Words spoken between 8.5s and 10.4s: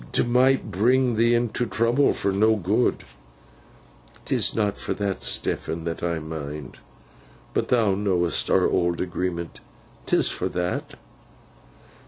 old agreement. 'Tis